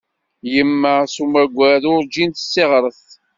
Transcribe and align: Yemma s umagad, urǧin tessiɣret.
Yemma 0.53 0.93
s 1.13 1.15
umagad, 1.25 1.83
urǧin 1.93 2.29
tessiɣret. 2.31 3.07